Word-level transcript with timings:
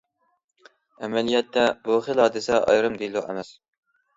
ئەمەلىيەتتە، 1.03 1.65
بۇ 1.85 1.99
خىل 2.09 2.25
ھادىسە 2.25 2.59
ئايرىم 2.73 2.99
دېلو 3.05 3.25
ئەمەس. 3.27 3.53